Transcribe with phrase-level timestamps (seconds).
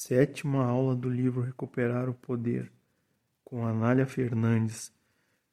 [0.00, 2.70] Sétima aula do livro Recuperar o Poder,
[3.44, 4.92] com Anália Fernandes,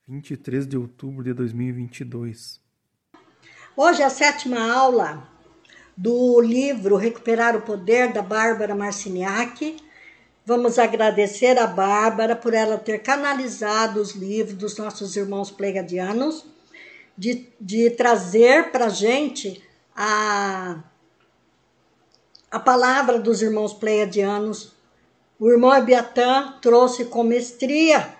[0.07, 2.61] 23 de outubro de 2022.
[3.75, 5.27] Hoje é a sétima aula
[5.97, 9.77] do livro Recuperar o Poder, da Bárbara Marciniak.
[10.45, 16.45] Vamos agradecer a Bárbara por ela ter canalizado os livros dos nossos irmãos plegadianos,
[17.17, 19.63] de, de trazer para a gente
[19.95, 20.83] a
[22.55, 24.71] a palavra dos irmãos pleiadianos.
[25.37, 28.15] O irmão Abiatã trouxe com mestria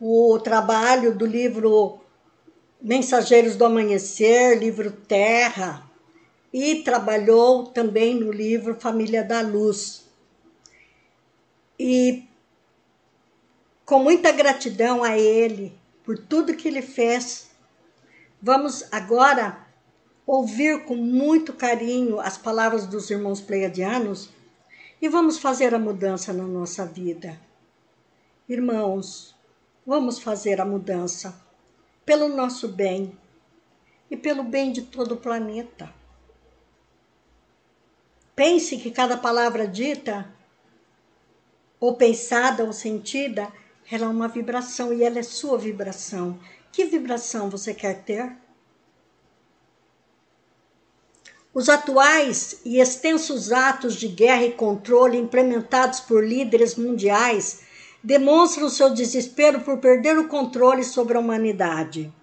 [0.00, 2.00] o trabalho do livro
[2.80, 5.86] Mensageiros do Amanhecer, livro Terra,
[6.50, 10.08] e trabalhou também no livro Família da Luz.
[11.78, 12.26] E
[13.84, 17.50] com muita gratidão a ele por tudo que ele fez,
[18.40, 19.67] vamos agora
[20.28, 24.28] ouvir com muito carinho as palavras dos irmãos pleiadianos
[25.00, 27.40] e vamos fazer a mudança na nossa vida.
[28.46, 29.34] Irmãos,
[29.86, 31.34] vamos fazer a mudança
[32.04, 33.18] pelo nosso bem
[34.10, 35.90] e pelo bem de todo o planeta.
[38.36, 40.30] Pense que cada palavra dita,
[41.80, 43.50] ou pensada ou sentida,
[43.90, 46.38] ela é uma vibração e ela é sua vibração.
[46.70, 48.36] Que vibração você quer ter?
[51.58, 57.62] Os atuais e extensos atos de guerra e controle implementados por líderes mundiais
[58.00, 62.14] demonstram seu desespero por perder o controle sobre a humanidade.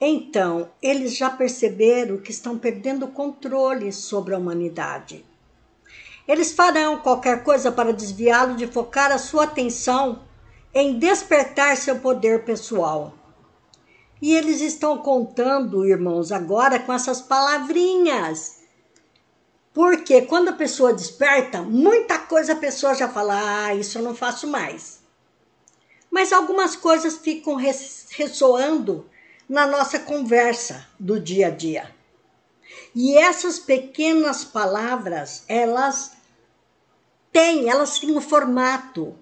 [0.00, 5.24] Então, eles já perceberam que estão perdendo o controle sobre a humanidade.
[6.28, 10.22] Eles farão qualquer coisa para desviá-lo de focar a sua atenção
[10.72, 13.23] em despertar seu poder pessoal.
[14.24, 18.60] E eles estão contando, irmãos, agora com essas palavrinhas.
[19.70, 24.14] Porque quando a pessoa desperta, muita coisa a pessoa já fala: ah, isso eu não
[24.14, 25.00] faço mais.
[26.10, 29.06] Mas algumas coisas ficam ressoando
[29.46, 31.94] na nossa conversa do dia a dia.
[32.94, 36.12] E essas pequenas palavras, elas
[37.30, 39.14] têm, elas têm um formato,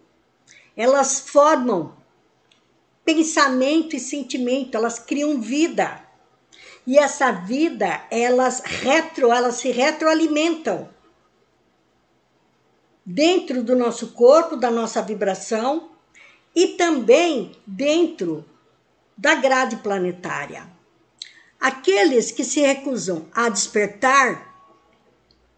[0.76, 2.00] elas formam
[3.04, 6.02] pensamento e sentimento, elas criam vida.
[6.86, 10.88] E essa vida, elas retro, elas se retroalimentam
[13.04, 15.90] dentro do nosso corpo, da nossa vibração
[16.54, 18.44] e também dentro
[19.16, 20.66] da grade planetária.
[21.60, 24.52] Aqueles que se recusam a despertar,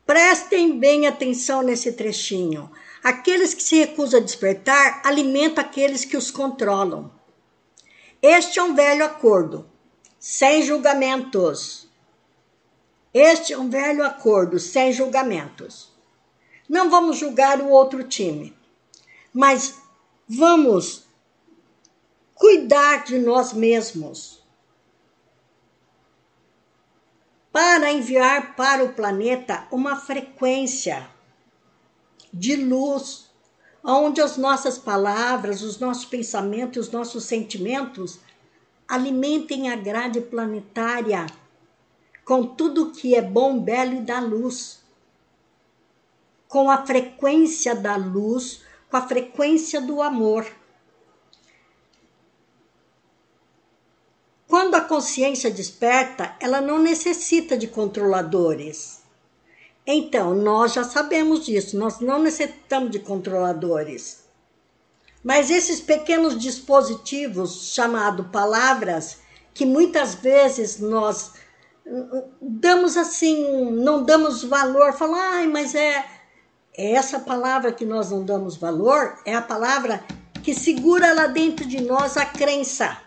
[0.05, 2.71] prestem bem atenção nesse trechinho.
[3.03, 7.11] Aqueles que se recusam a despertar alimentam aqueles que os controlam.
[8.27, 9.71] Este é um velho acordo,
[10.19, 11.87] sem julgamentos.
[13.13, 15.93] Este é um velho acordo, sem julgamentos.
[16.67, 18.57] Não vamos julgar o outro time,
[19.31, 19.79] mas
[20.27, 21.05] vamos
[22.35, 24.43] cuidar de nós mesmos
[27.53, 31.11] para enviar para o planeta uma frequência
[32.33, 33.31] de luz
[33.85, 38.19] onde as nossas palavras, os nossos pensamentos, os nossos sentimentos
[38.89, 41.27] alimentem a grade planetária
[42.25, 44.83] com tudo que é bom, belo e da luz.
[46.49, 50.47] Com a frequência da luz, com a frequência do amor.
[54.49, 59.04] Quando a consciência desperta, ela não necessita de controladores
[59.87, 64.25] então, nós já sabemos disso, nós não necessitamos de controladores.
[65.23, 69.19] Mas esses pequenos dispositivos chamados palavras,
[69.53, 71.33] que muitas vezes nós
[72.41, 76.05] damos assim, não damos valor, falar, ai, mas é,
[76.77, 80.03] é essa palavra que nós não damos valor, é a palavra
[80.43, 82.99] que segura lá dentro de nós a crença.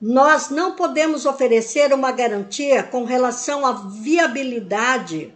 [0.00, 5.32] Nós não podemos oferecer uma garantia com relação à viabilidade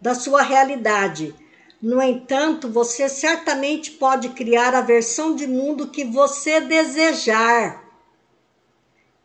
[0.00, 1.34] da sua realidade.
[1.80, 7.84] No entanto, você certamente pode criar a versão de mundo que você desejar.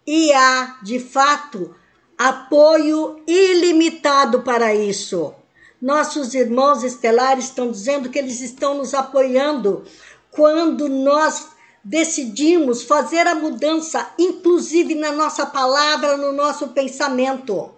[0.06, 1.76] E há, de fato,
[2.18, 5.34] apoio ilimitado para isso.
[5.82, 9.84] Nossos irmãos estelares estão dizendo que eles estão nos apoiando
[10.32, 11.55] quando nós
[11.86, 17.72] decidimos fazer a mudança, inclusive na nossa palavra, no nosso pensamento.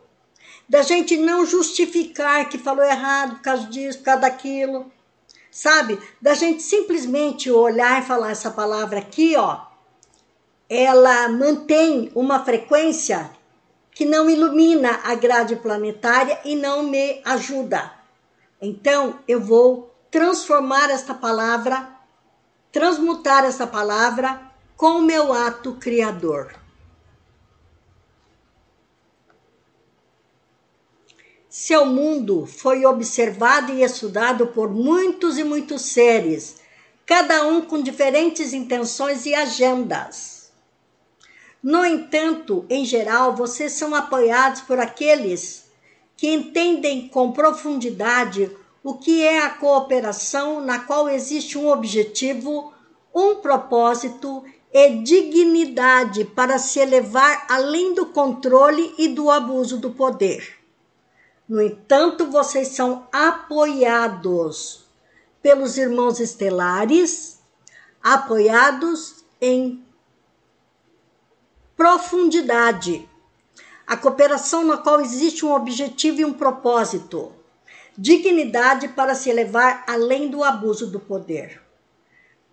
[0.70, 4.90] Da gente não justificar que falou errado por causa disso, por causa daquilo.
[5.52, 6.00] Sabe?
[6.22, 9.60] Da gente simplesmente olhar e falar essa palavra aqui, ó.
[10.70, 13.30] Ela mantém uma frequência
[13.92, 17.92] que não ilumina a grade planetária e não me ajuda.
[18.62, 21.97] Então, eu vou transformar esta palavra,
[22.72, 24.42] transmutar essa palavra
[24.76, 26.54] com o meu ato criador.
[31.50, 36.58] Seu mundo foi observado e estudado por muitos e muitos seres,
[37.06, 40.52] cada um com diferentes intenções e agendas.
[41.64, 45.66] No entanto, em geral, vocês são apoiados por aqueles
[46.16, 48.56] que entendem com profundidade
[48.88, 52.72] o que é a cooperação na qual existe um objetivo,
[53.14, 60.56] um propósito e dignidade para se elevar além do controle e do abuso do poder.
[61.50, 64.86] No entanto, vocês são apoiados
[65.42, 67.42] pelos irmãos estelares,
[68.02, 69.86] apoiados em
[71.76, 73.06] profundidade.
[73.86, 77.37] A cooperação na qual existe um objetivo e um propósito.
[77.98, 81.60] Dignidade para se elevar além do abuso do poder.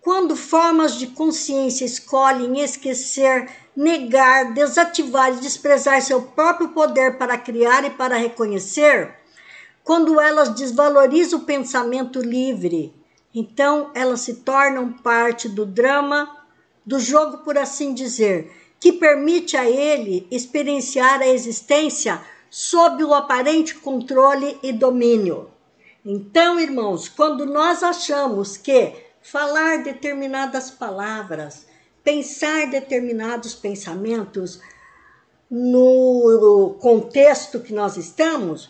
[0.01, 7.85] Quando formas de consciência escolhem esquecer, negar, desativar e desprezar seu próprio poder para criar
[7.85, 9.13] e para reconhecer,
[9.83, 12.91] quando elas desvalorizam o pensamento livre,
[13.33, 16.43] então elas se tornam parte do drama,
[16.83, 22.19] do jogo, por assim dizer, que permite a ele experienciar a existência
[22.49, 25.49] sob o aparente controle e domínio.
[26.05, 31.65] Então, irmãos, quando nós achamos que falar determinadas palavras,
[32.03, 34.61] pensar determinados pensamentos
[35.49, 38.69] no contexto que nós estamos,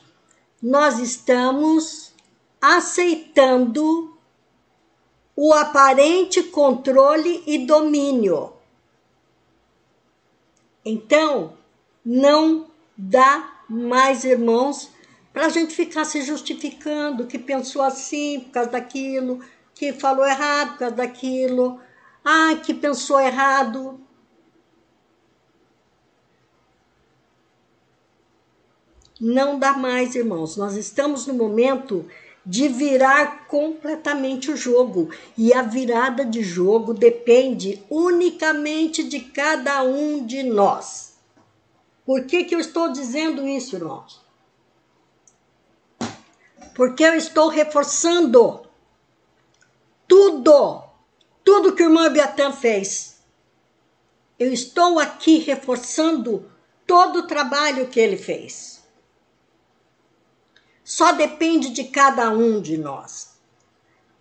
[0.61, 2.13] nós estamos
[2.61, 4.17] aceitando
[5.35, 8.53] o aparente controle e domínio.
[10.85, 11.57] Então,
[12.05, 12.67] não
[12.97, 14.89] dá mais, irmãos,
[15.33, 19.39] para a gente ficar se justificando que pensou assim por causa daquilo,
[19.73, 21.79] que falou errado por causa daquilo,
[22.23, 23.99] ah, que pensou errado.
[29.19, 30.57] Não dá mais, irmãos.
[30.57, 32.05] Nós estamos no momento
[32.45, 35.09] de virar completamente o jogo.
[35.37, 41.14] E a virada de jogo depende unicamente de cada um de nós.
[42.05, 44.21] Por que, que eu estou dizendo isso, irmãos?
[46.75, 48.67] Porque eu estou reforçando
[50.07, 50.83] tudo,
[51.43, 53.21] tudo que o irmão Biatan fez.
[54.37, 56.51] Eu estou aqui reforçando
[56.85, 58.83] todo o trabalho que ele fez.
[60.83, 63.39] Só depende de cada um de nós.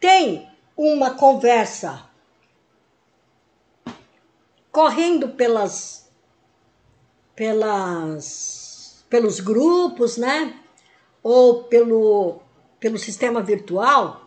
[0.00, 2.08] Tem uma conversa
[4.72, 6.03] correndo pelas
[7.34, 10.58] pelas pelos grupos, né?
[11.22, 12.40] Ou pelo
[12.80, 14.24] pelo sistema virtual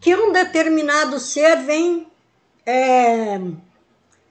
[0.00, 2.06] que um determinado ser vem
[2.64, 3.40] é,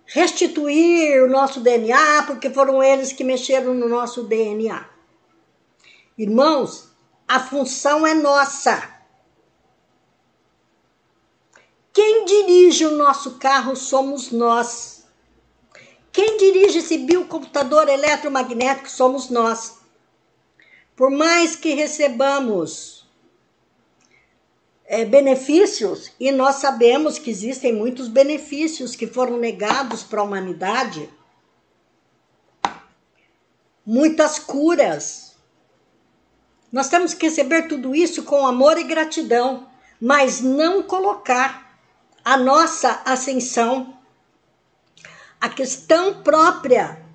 [0.06, 4.88] restituir o nosso DNA, porque foram eles que mexeram no nosso DNA.
[6.18, 6.90] Irmãos,
[7.28, 8.96] a função é nossa.
[11.92, 14.97] Quem dirige o nosso carro somos nós.
[16.18, 19.78] Quem dirige esse biocomputador eletromagnético somos nós.
[20.96, 23.08] Por mais que recebamos
[24.86, 31.08] é, benefícios, e nós sabemos que existem muitos benefícios que foram negados para a humanidade,
[33.86, 35.36] muitas curas.
[36.72, 39.70] Nós temos que receber tudo isso com amor e gratidão,
[40.02, 41.80] mas não colocar
[42.26, 43.97] a nossa ascensão,
[45.40, 47.06] a questão própria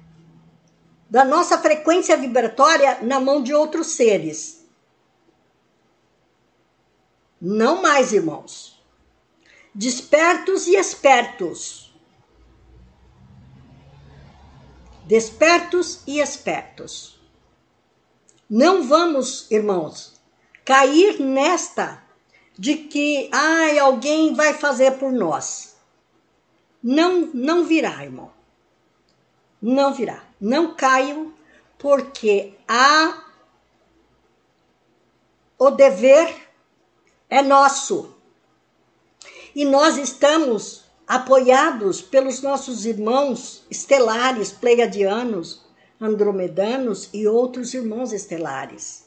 [1.11, 4.65] da nossa frequência vibratória na mão de outros seres.
[7.41, 8.81] Não mais, irmãos.
[9.75, 11.93] Despertos e espertos.
[15.05, 17.21] Despertos e espertos.
[18.49, 20.21] Não vamos, irmãos,
[20.65, 22.03] cair nesta
[22.57, 25.72] de que ai, alguém vai fazer por nós.
[26.83, 28.31] Não, não virá, irmão.
[29.61, 30.25] Não virá.
[30.41, 31.33] Não caiam,
[31.79, 33.25] porque há
[35.59, 36.35] o dever
[37.31, 38.17] é nosso.
[39.55, 45.65] E nós estamos apoiados pelos nossos irmãos estelares, pleiadianos,
[46.01, 49.07] andromedanos e outros irmãos estelares.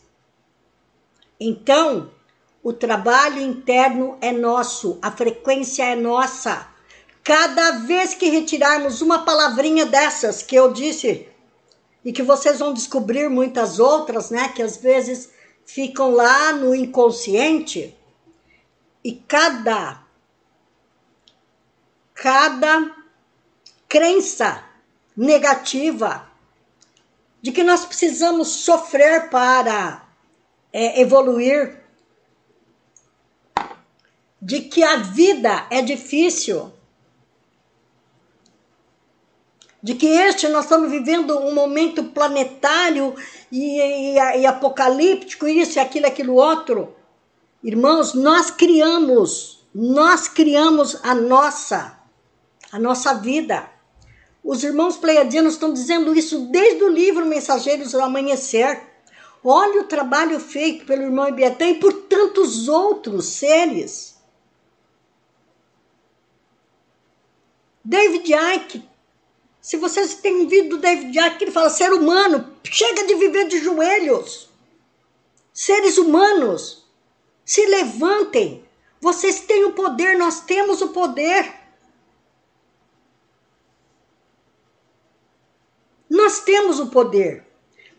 [1.39, 2.11] Então,
[2.63, 6.67] o trabalho interno é nosso, a frequência é nossa.
[7.25, 11.27] Cada vez que retirarmos uma palavrinha dessas que eu disse,
[12.05, 15.31] e que vocês vão descobrir muitas outras, né, que às vezes
[15.65, 17.97] ficam lá no inconsciente.
[19.03, 20.03] E cada
[22.13, 22.95] cada
[23.89, 24.63] crença
[25.17, 26.29] negativa
[27.41, 30.07] de que nós precisamos sofrer para
[30.71, 31.83] é, evoluir,
[34.41, 36.71] de que a vida é difícil,
[39.85, 43.13] de que este nós estamos vivendo um momento planetário
[43.51, 46.95] e, e, e apocalíptico, isso e aquilo, aquilo outro.
[47.63, 51.99] Irmãos, nós criamos, nós criamos a nossa,
[52.71, 53.69] a nossa vida.
[54.43, 58.81] Os irmãos pleiadianos estão dizendo isso desde o livro Mensageiros do Amanhecer.
[59.43, 64.15] Olha o trabalho feito pelo irmão Ibiatã e por tantos outros seres.
[67.83, 68.94] David Icke
[69.65, 73.57] se vocês têm ouvido o David Icke, ele fala ser humano, chega de viver de
[73.57, 74.47] joelhos.
[75.51, 76.87] Seres humanos,
[77.43, 78.63] se levantem.
[79.01, 81.51] Vocês têm o poder, nós temos o poder.
[86.07, 87.43] Nós temos o poder.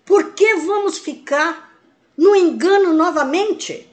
[0.04, 1.76] Por que vamos ficar
[2.16, 3.90] no engano novamente?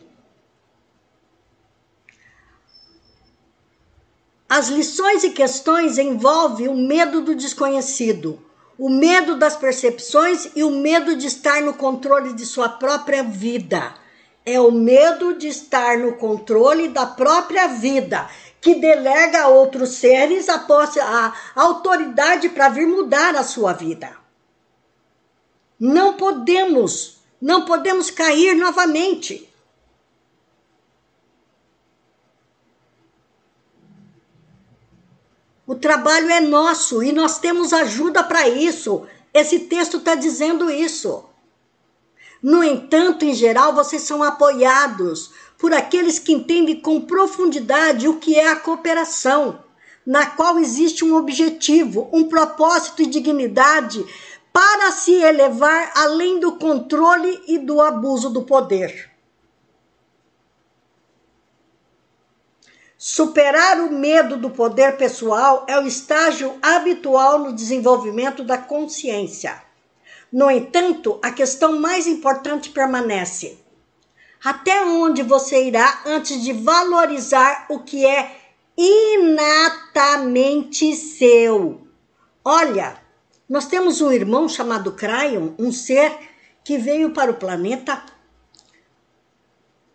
[4.56, 8.40] As lições e questões envolvem o medo do desconhecido,
[8.78, 13.96] o medo das percepções e o medo de estar no controle de sua própria vida.
[14.46, 18.30] É o medo de estar no controle da própria vida,
[18.62, 24.16] que delega a outros seres a, a autoridade para vir mudar a sua vida.
[25.80, 29.52] Não podemos, não podemos cair novamente.
[35.66, 39.04] O trabalho é nosso e nós temos ajuda para isso.
[39.34, 41.24] Esse texto está dizendo isso.
[42.42, 48.36] No entanto, em geral, vocês são apoiados por aqueles que entendem com profundidade o que
[48.36, 49.64] é a cooperação,
[50.06, 54.06] na qual existe um objetivo, um propósito e dignidade
[54.52, 59.13] para se elevar além do controle e do abuso do poder.
[63.06, 69.62] Superar o medo do poder pessoal é o estágio habitual no desenvolvimento da consciência.
[70.32, 73.60] No entanto, a questão mais importante permanece:
[74.42, 78.38] até onde você irá antes de valorizar o que é
[78.78, 79.76] inatamente
[80.96, 81.86] seu?
[82.42, 82.96] Olha,
[83.50, 86.18] nós temos um irmão chamado Cryon, um ser
[86.64, 88.02] que veio para o planeta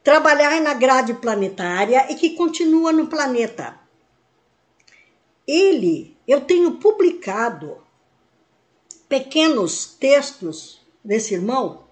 [0.03, 3.79] trabalhar na grade planetária e que continua no planeta.
[5.47, 7.79] Ele, eu tenho publicado
[9.09, 11.89] pequenos textos desse irmão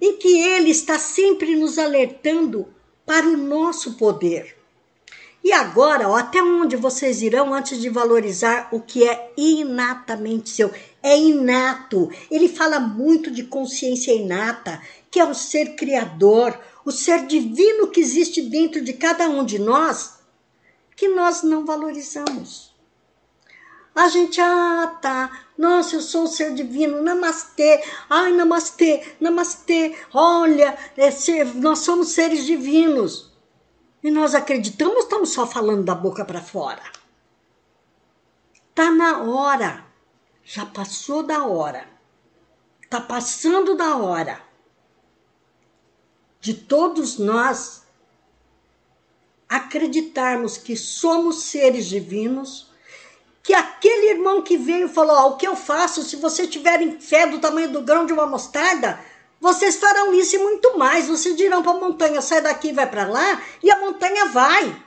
[0.00, 2.72] em que ele está sempre nos alertando
[3.04, 4.57] para o nosso poder.
[5.42, 10.70] E agora, ó, até onde vocês irão antes de valorizar o que é inatamente seu?
[11.02, 12.10] É inato.
[12.30, 18.00] Ele fala muito de consciência inata, que é o ser criador, o ser divino que
[18.00, 20.18] existe dentro de cada um de nós,
[20.96, 22.74] que nós não valorizamos.
[23.94, 30.78] A gente, ah, tá, nossa, eu sou um ser divino, namastê, ai, namastê, namastê, olha,
[30.96, 33.27] é ser, nós somos seres divinos.
[34.02, 36.82] E nós acreditamos ou estamos só falando da boca para fora?
[38.74, 39.84] Tá na hora,
[40.44, 41.88] já passou da hora,
[42.88, 44.48] tá passando da hora
[46.40, 47.82] de todos nós
[49.48, 52.70] acreditarmos que somos seres divinos,
[53.42, 56.02] que aquele irmão que veio falou: oh, O que eu faço?
[56.02, 59.00] Se vocês tiverem fé do tamanho do grão de uma mostarda,
[59.40, 61.08] vocês farão isso e muito mais.
[61.08, 64.84] Vocês dirão para a montanha: sai daqui, vai para lá, e a montanha vai.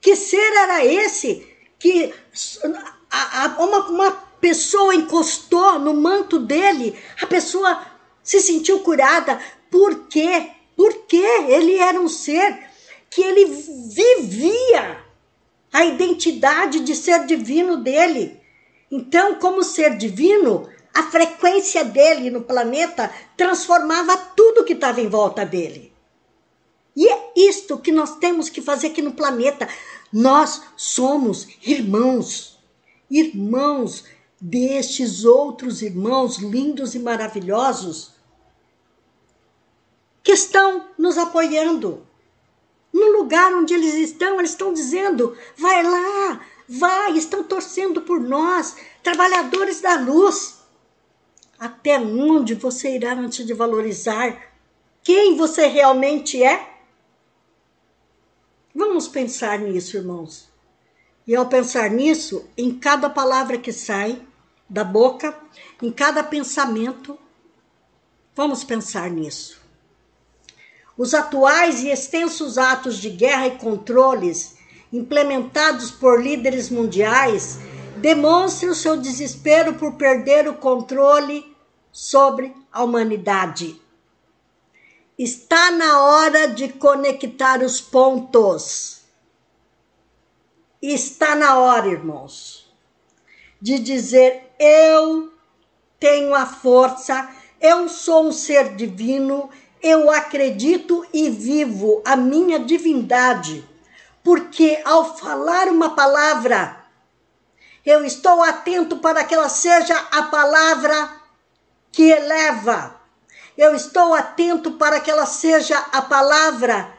[0.00, 1.46] Que ser era esse
[1.78, 2.12] que
[3.10, 7.84] a, a, uma, uma pessoa encostou no manto dele, a pessoa
[8.22, 9.40] se sentiu curada.
[9.70, 10.50] Por quê?
[10.76, 12.66] Porque ele era um ser
[13.10, 15.04] que ele vivia
[15.72, 18.40] a identidade de ser divino dele.
[18.90, 25.44] Então, como ser divino, a frequência dele no planeta transformava tudo que estava em volta
[25.44, 25.92] dele.
[26.96, 29.68] E é isto que nós temos que fazer aqui no planeta.
[30.10, 32.58] Nós somos irmãos,
[33.10, 34.04] irmãos
[34.40, 38.12] destes outros irmãos lindos e maravilhosos
[40.22, 42.06] que estão nos apoiando.
[42.90, 48.74] No lugar onde eles estão, eles estão dizendo: vai lá, vai, estão torcendo por nós,
[49.02, 50.55] trabalhadores da luz.
[51.58, 54.52] Até onde você irá antes de valorizar
[55.02, 56.68] quem você realmente é?
[58.74, 60.48] Vamos pensar nisso, irmãos.
[61.26, 64.20] E ao pensar nisso, em cada palavra que sai
[64.68, 65.36] da boca,
[65.80, 67.18] em cada pensamento,
[68.34, 69.60] vamos pensar nisso.
[70.98, 74.56] Os atuais e extensos atos de guerra e controles
[74.92, 77.58] implementados por líderes mundiais
[77.96, 81.56] demonstram seu desespero por perder o controle
[81.90, 83.80] sobre a humanidade.
[85.18, 89.00] Está na hora de conectar os pontos.
[90.82, 92.70] Está na hora, irmãos,
[93.60, 95.32] de dizer: eu
[95.98, 99.48] tenho a força, eu sou um ser divino,
[99.82, 103.66] eu acredito e vivo a minha divindade,
[104.22, 106.85] porque ao falar uma palavra,
[107.86, 111.08] eu estou atento para que ela seja a palavra
[111.92, 113.00] que eleva,
[113.56, 116.92] eu estou atento para que ela seja a palavra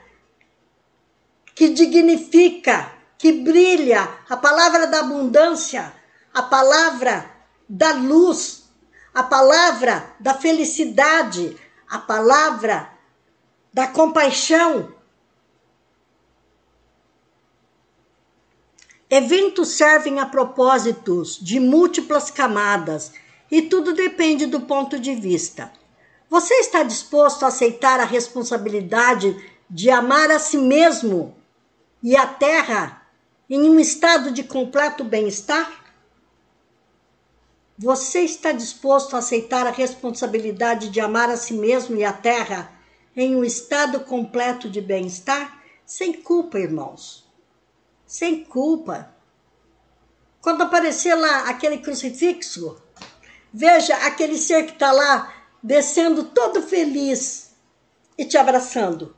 [1.53, 5.93] que dignifica, que brilha, a palavra da abundância,
[6.33, 7.29] a palavra
[7.67, 8.63] da luz,
[9.13, 11.57] a palavra da felicidade,
[11.89, 12.89] a palavra
[13.73, 14.95] da compaixão.
[19.09, 23.13] Eventos servem a propósitos de múltiplas camadas
[23.49, 25.71] e tudo depende do ponto de vista.
[26.29, 29.33] Você está disposto a aceitar a responsabilidade
[29.69, 31.33] de amar a si mesmo
[32.03, 33.01] e a terra
[33.49, 35.85] em um estado de completo bem-estar?
[37.77, 42.73] Você está disposto a aceitar a responsabilidade de amar a si mesmo e a terra
[43.15, 45.63] em um estado completo de bem-estar?
[45.85, 47.26] Sem culpa, irmãos.
[48.07, 49.13] Sem culpa.
[50.41, 52.81] Quando aparecer lá aquele crucifixo,
[53.53, 57.51] veja aquele ser que está lá descendo todo feliz
[58.17, 59.13] e te abraçando.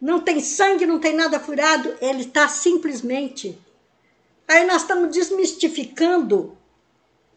[0.00, 3.58] Não tem sangue, não tem nada furado, ele está simplesmente.
[4.46, 6.58] Aí nós estamos desmistificando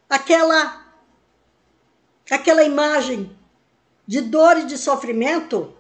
[0.09, 0.85] aquela
[2.29, 3.37] aquela imagem
[4.05, 5.73] de dor e de sofrimento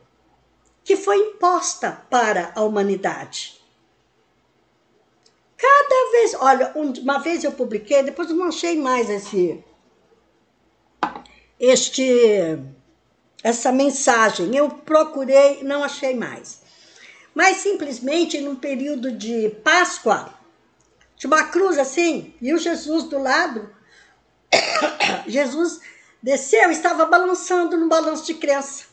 [0.83, 3.56] que foi imposta para a humanidade.
[5.57, 9.63] Cada vez, olha, uma vez eu publiquei, depois eu não achei mais esse
[11.59, 12.59] este
[13.43, 14.55] essa mensagem.
[14.55, 16.61] Eu procurei, não achei mais.
[17.33, 20.33] Mas simplesmente num período de Páscoa,
[21.15, 23.69] de uma cruz assim, e o Jesus do lado,
[25.27, 25.79] Jesus
[26.21, 28.85] desceu, estava balançando no balanço de crença.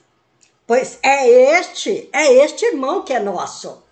[0.66, 3.83] Pois é este, é este irmão que é nosso.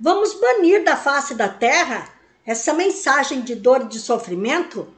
[0.00, 2.08] Vamos banir da face da terra
[2.46, 4.94] essa mensagem de dor e de sofrimento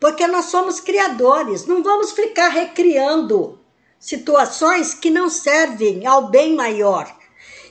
[0.00, 3.58] porque nós somos criadores, não vamos ficar recriando
[3.98, 7.12] situações que não servem ao bem maior.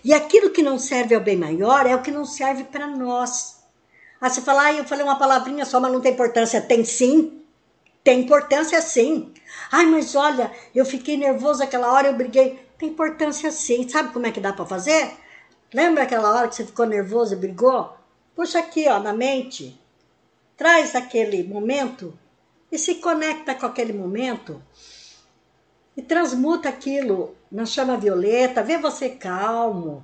[0.03, 3.57] E aquilo que não serve ao bem maior é o que não serve para nós.
[4.19, 6.61] Ah, você fala, ah, eu falei uma palavrinha só, mas não tem importância.
[6.61, 7.41] Tem sim,
[8.03, 9.33] tem importância sim.
[9.71, 12.59] Ai, mas olha, eu fiquei nervoso aquela hora, eu briguei.
[12.77, 13.87] Tem importância sim.
[13.87, 15.11] Sabe como é que dá para fazer?
[15.73, 17.95] Lembra aquela hora que você ficou nervoso e brigou?
[18.35, 19.79] Puxa aqui, ó, na mente
[20.57, 22.17] traz aquele momento
[22.71, 24.61] e se conecta com aquele momento
[25.95, 30.03] e transmuta aquilo na chama violeta, vê você calmo,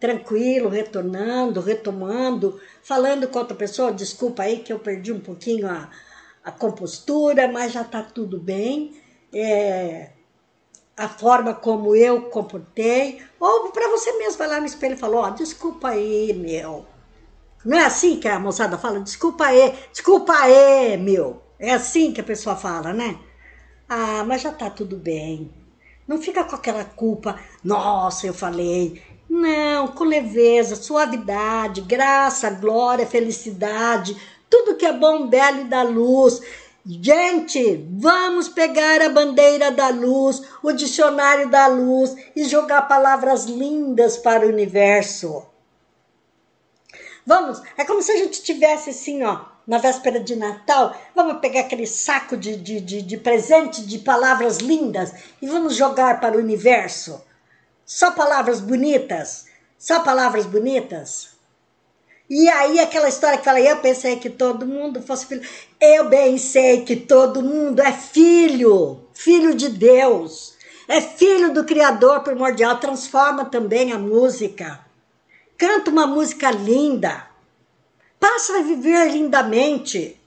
[0.00, 5.90] tranquilo, retornando, retomando, falando com outra pessoa, desculpa aí que eu perdi um pouquinho a,
[6.42, 8.98] a compostura, mas já tá tudo bem.
[9.32, 10.10] É,
[11.00, 15.22] a forma como eu comportei, ou para você mesmo, vai lá no espelho e falou,
[15.22, 16.84] ó, oh, desculpa aí, meu,
[17.64, 19.00] não é assim que a moçada fala?
[19.00, 21.42] Desculpa aí, desculpa aí, meu.
[21.58, 23.18] É assim que a pessoa fala, né?
[23.86, 25.50] Ah, mas já tá tudo bem.
[26.08, 27.38] Não fica com aquela culpa.
[27.62, 29.02] Nossa, eu falei.
[29.28, 34.16] Não, com leveza, suavidade, graça, glória, felicidade,
[34.48, 36.40] tudo que é bom, belo e da luz.
[36.92, 44.16] Gente, vamos pegar a bandeira da luz, o dicionário da luz e jogar palavras lindas
[44.16, 45.46] para o universo.
[47.24, 51.60] Vamos, é como se a gente tivesse assim, ó, na véspera de Natal, vamos pegar
[51.60, 56.40] aquele saco de, de, de, de presente de palavras lindas e vamos jogar para o
[56.40, 57.24] universo.
[57.86, 59.46] Só palavras bonitas,
[59.78, 61.39] só palavras bonitas.
[62.30, 65.42] E aí aquela história que fala, eu pensei que todo mundo fosse filho.
[65.80, 70.54] Eu bem sei que todo mundo é filho, filho de Deus.
[70.86, 74.78] É filho do Criador primordial, transforma também a música.
[75.58, 77.26] Canta uma música linda.
[78.20, 80.20] Passa a viver lindamente.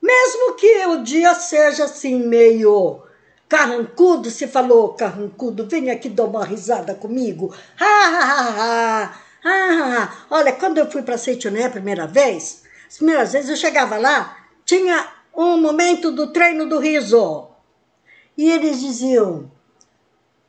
[0.00, 3.02] Mesmo que o dia seja assim meio
[3.48, 7.52] carrancudo, se falou carrancudo, vem aqui dar uma risada comigo.
[7.76, 9.25] Ha, ha, ha, ha.
[9.48, 13.96] Ah, olha, quando eu fui para Seitoné a primeira vez, as primeiras vezes eu chegava
[13.96, 17.46] lá, tinha um momento do treino do riso.
[18.36, 19.48] E eles diziam: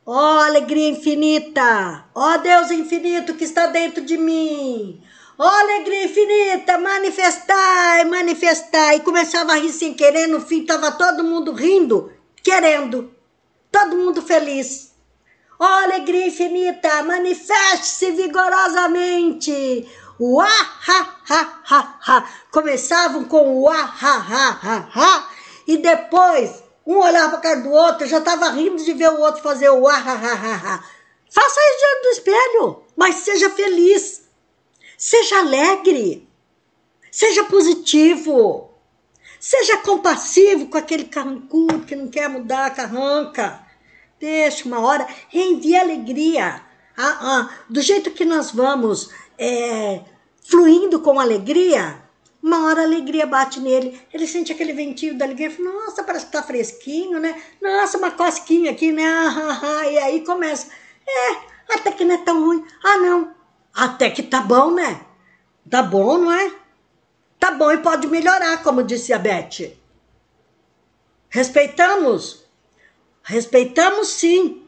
[0.04, 5.00] Ó oh, alegria infinita, ó oh, Deus infinito que está dentro de mim,
[5.38, 8.96] ó oh, alegria infinita, manifestai, manifestai.
[8.96, 13.14] E começava a rir sem querer, no fim estava todo mundo rindo, querendo,
[13.70, 14.87] todo mundo feliz.
[15.58, 19.88] Ó alegria infinita, manifeste-se vigorosamente.
[20.20, 22.28] Uá, ha, ha, ha, ha.
[22.50, 25.30] Começavam com o ah, ha, ha, ha, ha.
[25.66, 29.20] E depois um olhava para a cara do outro, já estava rindo de ver o
[29.20, 30.84] outro fazer o ah, ah, ah, ah.
[31.30, 34.22] Faça isso diante do espelho, mas seja feliz.
[34.96, 36.28] Seja alegre.
[37.10, 38.70] Seja positivo.
[39.38, 43.67] Seja compassivo com aquele carrancudo que não quer mudar, carranca.
[44.20, 46.62] Deixa uma hora, reenvie alegria.
[46.96, 50.00] Ah, ah, do jeito que nós vamos é,
[50.42, 52.02] fluindo com alegria,
[52.42, 56.26] uma hora a alegria bate nele, ele sente aquele ventinho da alegria, fala, nossa, parece
[56.26, 57.40] que tá fresquinho, né?
[57.62, 59.04] Nossa, uma cosquinha aqui, né?
[59.04, 59.86] Ah, ah, ah.
[59.86, 60.68] E aí começa,
[61.06, 62.64] é, até que não é tão ruim.
[62.82, 63.34] Ah, não,
[63.74, 65.00] até que tá bom, né?
[65.70, 66.52] Tá bom, não é?
[67.38, 69.76] Tá bom e pode melhorar, como disse a Beth.
[71.28, 72.47] Respeitamos?
[73.28, 74.66] Respeitamos sim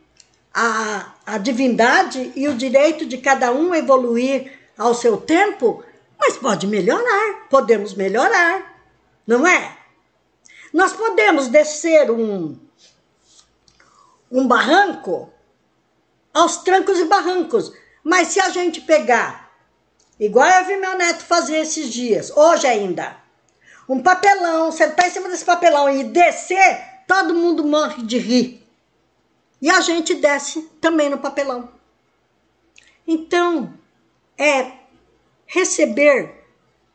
[0.54, 5.84] a, a divindade e o direito de cada um evoluir ao seu tempo
[6.20, 8.78] mas pode melhorar, podemos melhorar,
[9.26, 9.78] não é?
[10.72, 12.58] Nós podemos descer um,
[14.30, 15.32] um barranco
[16.32, 17.72] aos trancos e barrancos,
[18.04, 19.50] mas se a gente pegar,
[20.20, 23.16] igual eu vi meu neto fazer esses dias, hoje ainda,
[23.88, 28.64] um papelão, sentar em cima desse papelão e descer, todo mundo morre de rir.
[29.60, 31.68] E a gente desce também no papelão.
[33.04, 33.74] Então,
[34.38, 34.70] é
[35.44, 36.46] receber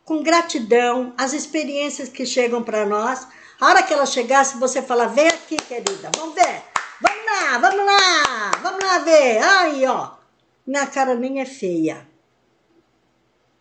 [0.06, 3.28] com gratidão as experiências que chegam para nós.
[3.60, 6.63] A hora que ela chegasse, você fala: vem aqui, querida, vamos ver.
[7.01, 9.43] Vamos lá, vamos lá, vamos lá ver.
[9.43, 10.12] Aí, ó.
[10.65, 12.08] Minha cara nem é feia.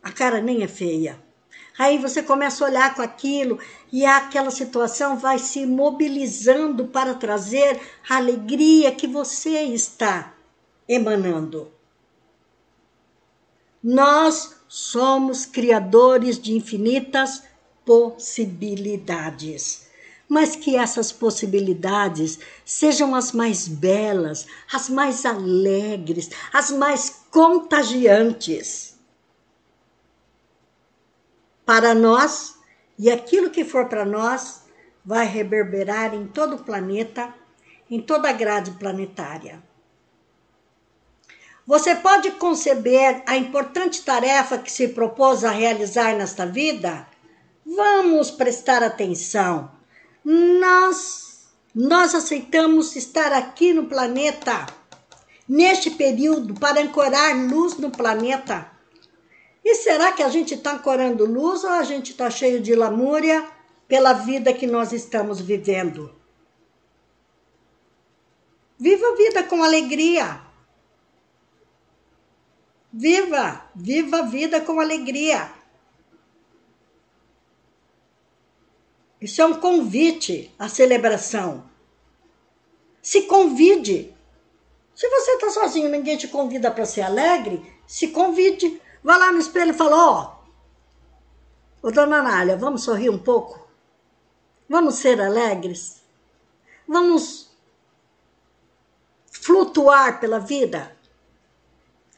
[0.00, 1.20] A cara nem é feia.
[1.76, 3.58] Aí você começa a olhar com aquilo
[3.92, 10.32] e aquela situação vai se mobilizando para trazer a alegria que você está
[10.88, 11.72] emanando.
[13.82, 17.42] Nós somos criadores de infinitas
[17.84, 19.88] possibilidades.
[20.26, 28.93] Mas que essas possibilidades sejam as mais belas, as mais alegres, as mais contagiantes.
[31.64, 32.56] Para nós,
[32.98, 34.64] e aquilo que for para nós,
[35.04, 37.34] vai reverberar em todo o planeta,
[37.90, 39.62] em toda a grade planetária.
[41.66, 47.06] Você pode conceber a importante tarefa que se propôs a realizar nesta vida?
[47.64, 49.70] Vamos prestar atenção.
[50.22, 54.66] Nós, nós aceitamos estar aqui no planeta,
[55.48, 58.70] neste período, para ancorar luz no planeta.
[59.64, 63.48] E será que a gente está ancorando luz ou a gente está cheio de lamúria
[63.88, 66.14] pela vida que nós estamos vivendo?
[68.78, 70.42] Viva a vida com alegria.
[72.92, 73.64] Viva!
[73.74, 75.50] Viva a vida com alegria!
[79.20, 81.64] Isso é um convite à celebração.
[83.00, 84.14] Se convide.
[84.94, 88.78] Se você está sozinho, ninguém te convida para ser alegre, se convide.
[89.04, 90.36] Vá lá no espelho e fala: Ó,
[91.82, 93.68] oh, ô dona Anália, vamos sorrir um pouco?
[94.66, 96.02] Vamos ser alegres?
[96.88, 97.54] Vamos
[99.30, 100.96] flutuar pela vida?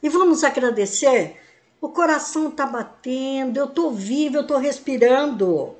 [0.01, 1.43] E vamos agradecer?
[1.81, 5.75] O coração está batendo, eu estou viva, eu estou respirando.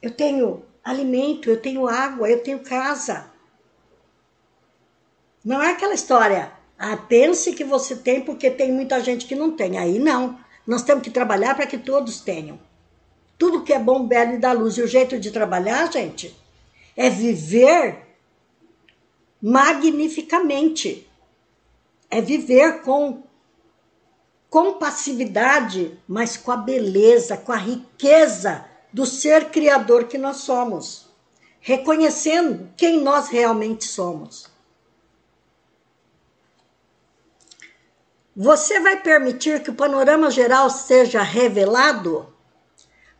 [0.00, 3.30] Eu tenho alimento, eu tenho água, eu tenho casa.
[5.44, 6.52] Não é aquela história,
[7.08, 9.78] pense que você tem porque tem muita gente que não tem.
[9.78, 10.38] Aí não.
[10.66, 12.58] Nós temos que trabalhar para que todos tenham.
[13.38, 14.76] Tudo que é bom, belo e dá luz.
[14.76, 16.36] E o jeito de trabalhar, gente,
[16.96, 18.02] é viver
[19.40, 21.08] magnificamente.
[22.10, 23.22] É viver com
[24.50, 31.08] compassividade, mas com a beleza, com a riqueza do ser criador que nós somos,
[31.58, 34.51] reconhecendo quem nós realmente somos.
[38.34, 42.32] Você vai permitir que o panorama geral seja revelado?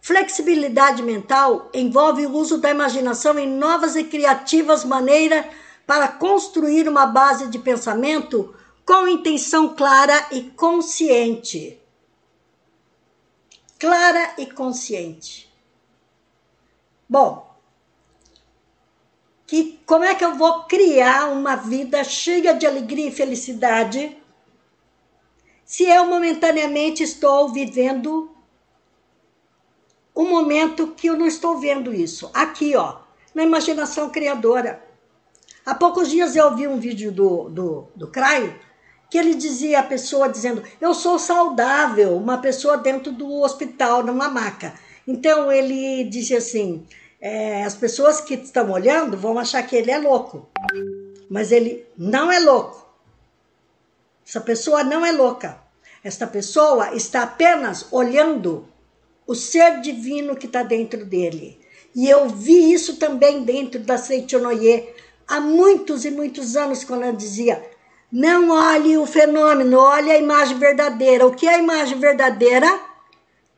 [0.00, 5.44] Flexibilidade mental envolve o uso da imaginação em novas e criativas maneiras
[5.86, 8.54] para construir uma base de pensamento
[8.86, 11.78] com intenção clara e consciente.
[13.78, 15.52] Clara e consciente.
[17.06, 17.54] Bom,
[19.46, 24.16] que como é que eu vou criar uma vida cheia de alegria e felicidade
[25.72, 28.30] se eu momentaneamente estou vivendo
[30.14, 32.30] um momento que eu não estou vendo isso?
[32.34, 32.98] Aqui, ó,
[33.34, 34.84] na imaginação criadora.
[35.64, 38.54] Há poucos dias eu vi um vídeo do, do, do Craio
[39.08, 44.28] que ele dizia a pessoa dizendo: Eu sou saudável, uma pessoa dentro do hospital, numa
[44.28, 44.74] maca.
[45.08, 46.86] Então ele dizia assim:
[47.18, 50.50] é, as pessoas que estão olhando vão achar que ele é louco.
[51.30, 52.86] Mas ele não é louco.
[54.26, 55.61] Essa pessoa não é louca.
[56.04, 58.68] Esta pessoa está apenas olhando
[59.26, 61.60] o ser divino que está dentro dele.
[61.94, 64.88] E eu vi isso também dentro da Seichonoye
[65.28, 67.62] há muitos e muitos anos, quando ela dizia:
[68.10, 71.26] não olhe o fenômeno, olhe a imagem verdadeira.
[71.26, 72.80] O que é a imagem verdadeira?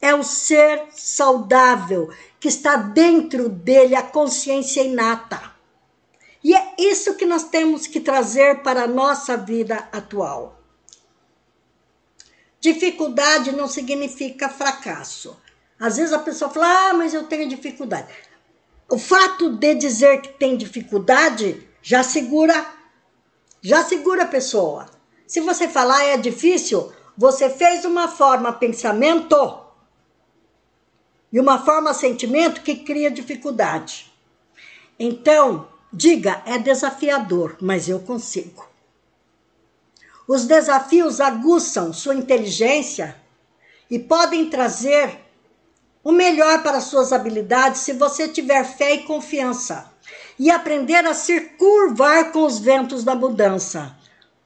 [0.00, 5.54] É o ser saudável que está dentro dele, a consciência inata.
[6.42, 10.60] E é isso que nós temos que trazer para a nossa vida atual.
[12.64, 15.38] Dificuldade não significa fracasso.
[15.78, 18.08] Às vezes a pessoa fala, ah, mas eu tenho dificuldade.
[18.90, 22.66] O fato de dizer que tem dificuldade já segura,
[23.60, 24.86] já segura a pessoa.
[25.26, 29.60] Se você falar é difícil, você fez uma forma pensamento
[31.30, 34.10] e uma forma sentimento que cria dificuldade.
[34.98, 38.73] Então, diga, é desafiador, mas eu consigo.
[40.26, 43.16] Os desafios aguçam sua inteligência
[43.90, 45.20] e podem trazer
[46.02, 49.92] o melhor para suas habilidades se você tiver fé e confiança
[50.38, 53.96] e aprender a se curvar com os ventos da mudança.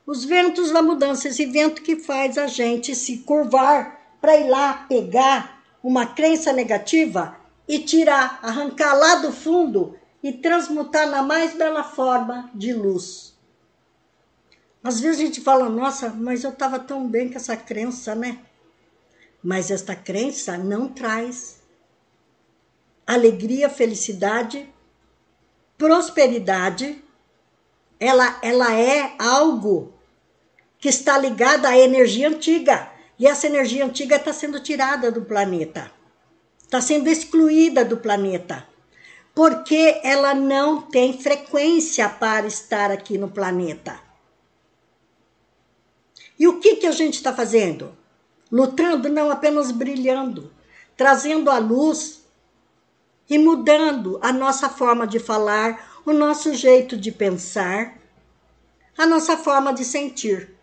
[0.06, 4.86] Os ventos da mudança, esse vento que faz a gente se curvar para ir lá
[4.88, 7.36] pegar uma crença negativa
[7.68, 13.27] e tirar, arrancar lá do fundo e transmutar na mais bela forma de luz.
[14.82, 18.38] Às vezes a gente fala, nossa, mas eu estava tão bem com essa crença, né?
[19.42, 21.60] Mas esta crença não traz
[23.06, 24.68] alegria, felicidade,
[25.76, 27.02] prosperidade.
[27.98, 29.94] Ela, ela é algo
[30.78, 32.92] que está ligado à energia antiga.
[33.18, 35.90] E essa energia antiga está sendo tirada do planeta,
[36.62, 38.64] está sendo excluída do planeta,
[39.34, 44.08] porque ela não tem frequência para estar aqui no planeta.
[46.38, 47.96] E o que, que a gente está fazendo?
[48.51, 50.53] Lutando, não apenas brilhando,
[50.96, 52.24] trazendo a luz
[53.29, 57.98] e mudando a nossa forma de falar, o nosso jeito de pensar,
[58.96, 60.57] a nossa forma de sentir.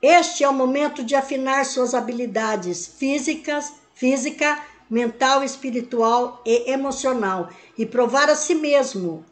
[0.00, 7.86] Este é o momento de afinar suas habilidades físicas, física, mental, espiritual e emocional e
[7.86, 9.24] provar a si mesmo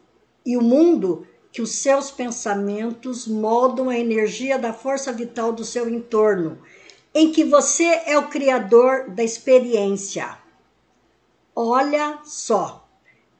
[0.46, 5.88] e o mundo que os seus pensamentos moldam a energia da força vital do seu
[5.88, 6.62] entorno,
[7.14, 10.38] em que você é o criador da experiência.
[11.54, 12.88] Olha só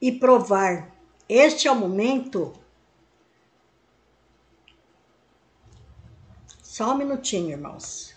[0.00, 0.90] e provar.
[1.28, 2.52] Este é o momento
[6.80, 8.09] Só um minutinho, irmãos.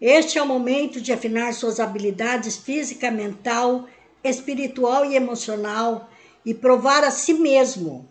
[0.00, 3.86] Este é o momento de afinar suas habilidades física, mental,
[4.22, 6.10] espiritual e emocional
[6.44, 8.06] e provar a si mesmo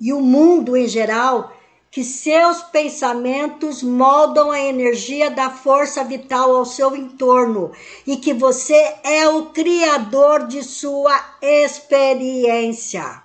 [0.00, 1.54] e o mundo em geral
[1.90, 7.72] que seus pensamentos moldam a energia da força vital ao seu entorno
[8.06, 13.22] e que você é o criador de sua experiência.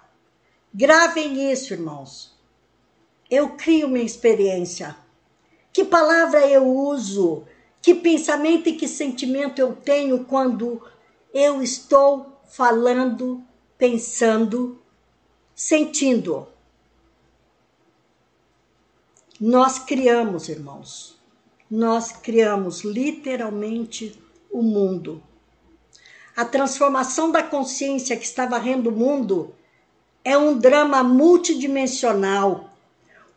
[0.74, 2.34] Gravem isso, irmãos.
[3.30, 4.96] Eu crio minha experiência.
[5.74, 7.44] Que palavra eu uso?
[7.82, 10.82] Que pensamento e que sentimento eu tenho quando
[11.34, 13.44] eu estou falando
[13.82, 14.80] pensando,
[15.56, 16.48] sentindo.
[19.40, 21.20] Nós criamos, irmãos.
[21.68, 25.24] Nós criamos literalmente o mundo.
[26.36, 29.56] A transformação da consciência que está varrendo o mundo
[30.24, 32.71] é um drama multidimensional.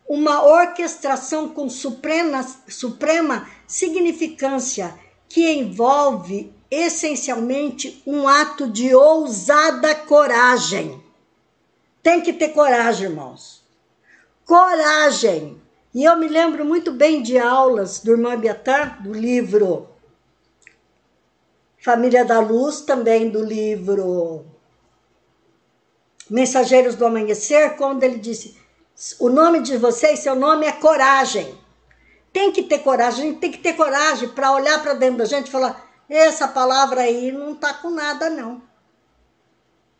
[0.07, 4.93] Uma orquestração com suprema, suprema significância
[5.27, 11.03] que envolve essencialmente um ato de ousada coragem.
[12.03, 13.63] Tem que ter coragem, irmãos.
[14.45, 15.59] Coragem.
[15.93, 19.87] E eu me lembro muito bem de aulas do irmão Abiatar, do livro
[21.79, 24.45] Família da Luz, também do livro
[26.29, 28.57] Mensageiros do Amanhecer, quando ele disse:
[29.19, 31.57] o nome de vocês, seu nome é coragem.
[32.31, 35.25] Tem que ter coragem, a gente tem que ter coragem para olhar para dentro da
[35.25, 38.61] gente e falar: essa palavra aí não tá com nada, não.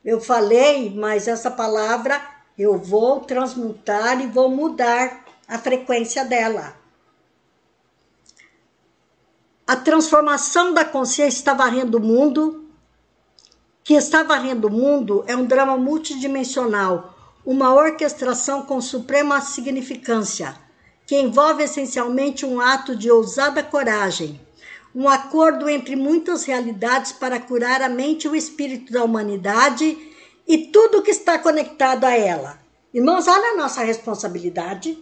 [0.04, 2.22] Eu falei, mas essa palavra
[2.58, 6.76] eu vou transmutar e vou mudar a frequência dela.
[9.68, 12.70] A transformação da consciência está varrendo o mundo.
[13.84, 17.15] Que está varrendo o mundo é um drama multidimensional,
[17.46, 20.58] uma orquestração com suprema significância,
[21.06, 24.42] que envolve essencialmente um ato de ousada coragem,
[24.96, 29.98] um acordo entre muitas realidades para curar a mente e o espírito da humanidade
[30.48, 32.60] e tudo que está conectado a ela.
[32.94, 34.98] Irmãos, olha a nossa responsabilidade.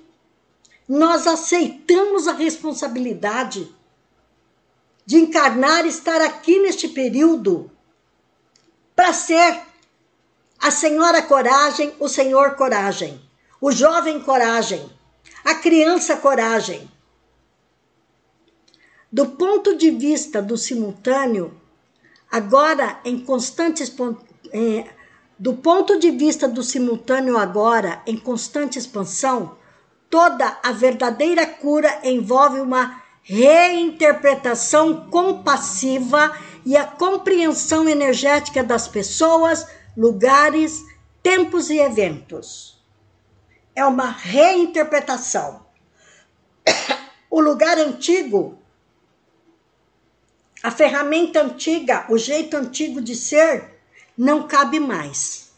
[0.90, 3.74] Nós aceitamos a responsabilidade
[5.06, 7.72] de encarnar e estar aqui neste período
[8.96, 9.62] para ser
[10.60, 13.22] a senhora coragem, o senhor coragem,
[13.60, 14.90] o jovem coragem,
[15.44, 16.90] a criança coragem.
[19.12, 21.54] Do ponto de vista do simultâneo,
[22.32, 23.84] agora em constante
[24.52, 24.86] é,
[25.38, 29.58] do ponto de vista do simultâneo agora em constante expansão,
[30.10, 36.32] toda a verdadeira cura envolve uma reinterpretação compassiva
[36.66, 40.84] e a compreensão energética das pessoas, lugares,
[41.22, 42.82] tempos e eventos.
[43.76, 45.66] É uma reinterpretação.
[47.30, 48.60] O lugar antigo,
[50.62, 53.82] a ferramenta antiga, o jeito antigo de ser,
[54.16, 55.52] não cabe mais.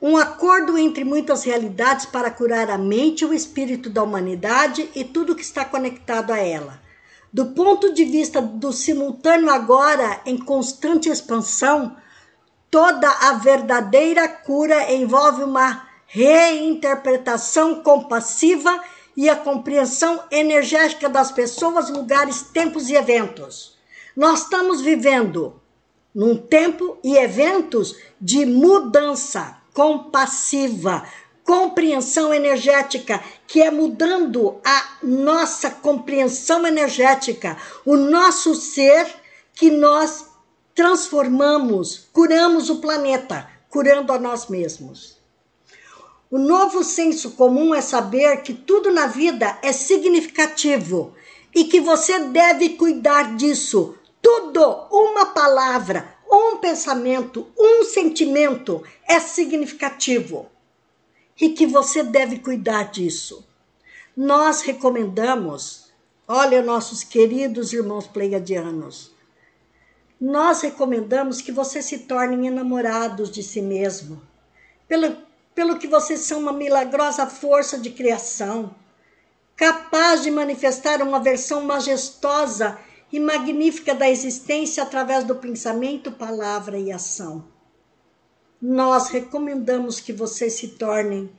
[0.00, 5.02] Um acordo entre muitas realidades para curar a mente e o espírito da humanidade e
[5.02, 6.80] tudo que está conectado a ela.
[7.32, 11.96] Do ponto de vista do simultâneo agora em constante expansão,
[12.70, 18.82] toda a verdadeira cura envolve uma reinterpretação compassiva
[19.14, 23.76] e a compreensão energética das pessoas, lugares, tempos e eventos.
[24.16, 25.60] Nós estamos vivendo
[26.14, 31.04] num tempo e eventos de mudança compassiva,
[31.48, 37.56] compreensão energética, que é mudando a nossa compreensão energética,
[37.86, 39.06] o nosso ser
[39.54, 40.26] que nós
[40.74, 45.16] transformamos, curamos o planeta, curando a nós mesmos.
[46.30, 51.14] O novo senso comum é saber que tudo na vida é significativo
[51.54, 53.94] e que você deve cuidar disso.
[54.20, 60.46] Tudo, uma palavra, um pensamento, um sentimento é significativo
[61.40, 63.46] e que você deve cuidar disso.
[64.16, 65.92] Nós recomendamos,
[66.26, 69.12] olha, nossos queridos irmãos pleiadianos,
[70.20, 74.20] nós recomendamos que vocês se tornem enamorados de si mesmo,
[74.88, 75.16] pelo,
[75.54, 78.74] pelo que vocês são uma milagrosa força de criação,
[79.54, 82.78] capaz de manifestar uma versão majestosa
[83.12, 87.44] e magnífica da existência através do pensamento, palavra e ação.
[88.60, 91.30] Nós recomendamos que vocês se tornem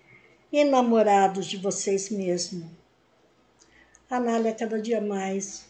[0.53, 2.65] enamorados de vocês mesmos.
[4.09, 5.65] Anália, cada dia mais,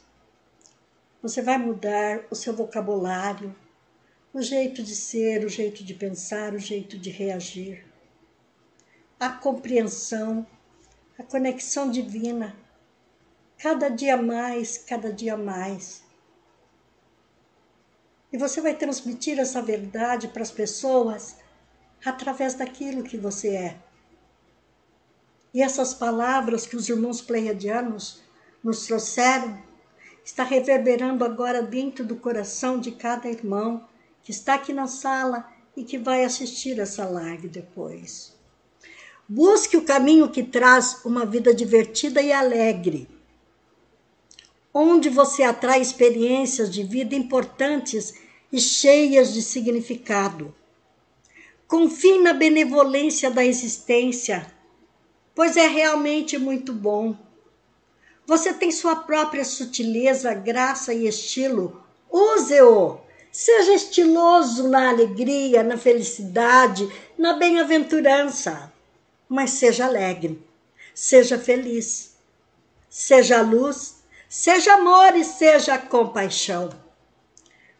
[1.24, 3.56] você vai mudar o seu vocabulário,
[4.32, 7.84] o jeito de ser, o jeito de pensar, o jeito de reagir.
[9.20, 10.46] A compreensão,
[11.18, 12.56] a conexão divina
[13.58, 16.04] cada dia mais, cada dia mais.
[18.32, 21.36] E você vai transmitir essa verdade para as pessoas
[22.04, 23.78] através daquilo que você é.
[25.54, 28.22] E essas palavras que os irmãos pleiadianos
[28.64, 29.58] nos trouxeram
[30.24, 33.88] está reverberando agora dentro do coração de cada irmão
[34.22, 38.34] que está aqui na sala e que vai assistir essa live depois.
[39.28, 43.08] Busque o caminho que traz uma vida divertida e alegre
[44.74, 48.14] onde você atrai experiências de vida importantes
[48.52, 50.54] e cheias de significado.
[51.70, 54.52] Confie na benevolência da existência,
[55.36, 57.16] pois é realmente muito bom.
[58.26, 61.80] Você tem sua própria sutileza, graça e estilo.
[62.12, 63.02] Use-o!
[63.32, 68.74] Seja estiloso na alegria, na felicidade, na bem-aventurança,
[69.30, 70.44] mas seja alegre,
[70.96, 72.16] seja feliz,
[72.90, 73.98] seja luz,
[74.28, 76.72] seja amor e seja compaixão.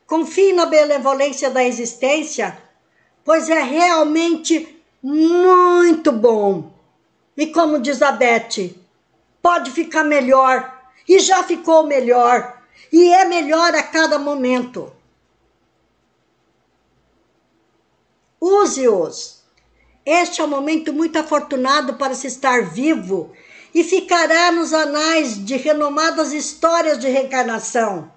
[0.06, 2.69] Confie na benevolência da existência,
[3.30, 6.74] pois é realmente muito bom.
[7.38, 8.74] E como diz a Beth,
[9.40, 10.76] pode ficar melhor,
[11.08, 12.60] e já ficou melhor,
[12.92, 14.92] e é melhor a cada momento.
[18.42, 19.44] Use-os.
[20.04, 23.32] Este é um momento muito afortunado para se estar vivo
[23.76, 28.12] e ficará nos anais de renomadas histórias de reencarnação.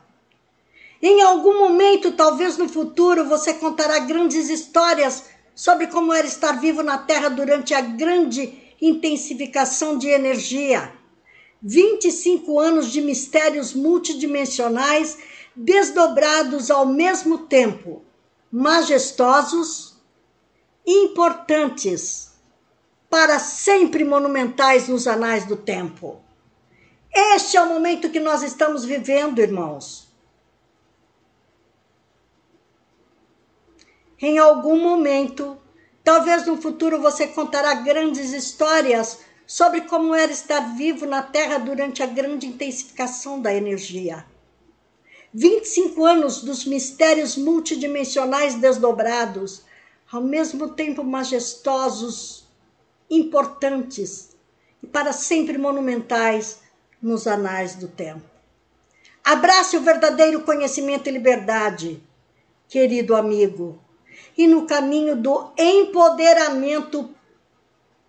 [1.03, 6.81] Em algum momento, talvez no futuro, você contará grandes histórias sobre como era estar vivo
[6.81, 10.93] na Terra durante a grande intensificação de energia.
[11.61, 15.19] 25 anos de mistérios multidimensionais
[15.57, 18.03] desdobrados ao mesmo tempo,
[18.51, 19.97] majestosos
[20.87, 22.31] importantes,
[23.11, 26.21] para sempre monumentais nos anais do tempo.
[27.13, 30.02] Este é o momento que nós estamos vivendo, irmãos.
[34.25, 35.59] Em algum momento,
[36.05, 42.05] talvez no futuro você contará grandes histórias sobre como era estar vivo na Terra durante
[42.05, 44.25] a grande intensificação da energia.
[45.35, 49.65] 25 anos dos mistérios multidimensionais desdobrados,
[50.13, 52.47] ao mesmo tempo majestosos,
[53.11, 54.37] importantes
[54.81, 56.61] e para sempre monumentais
[57.03, 58.23] nos anais do tempo.
[59.25, 62.01] Abrace o verdadeiro conhecimento e liberdade,
[62.69, 63.81] querido amigo,
[64.37, 67.11] e no caminho do empoderamento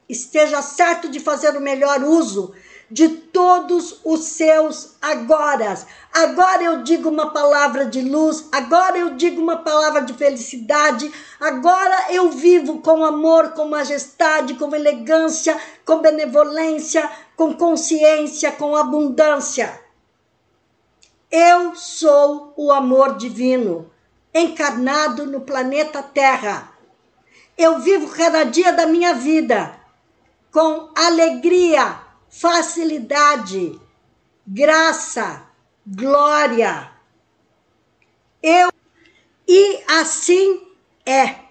[0.07, 2.53] esteja certo de fazer o melhor uso
[2.93, 5.75] de todos os seus agora.
[6.13, 12.11] Agora eu digo uma palavra de luz, agora eu digo uma palavra de felicidade, agora
[12.11, 19.81] eu vivo com amor, com majestade, com elegância, com benevolência, com consciência, com abundância.
[21.31, 23.89] Eu sou o amor divino,
[24.33, 26.71] encarnado no planeta Terra.
[27.57, 29.79] Eu vivo cada dia da minha vida
[30.51, 33.79] com alegria, facilidade,
[34.45, 35.43] graça,
[35.85, 36.91] glória.
[38.41, 38.71] Eu
[39.47, 40.61] e assim
[41.05, 41.42] é.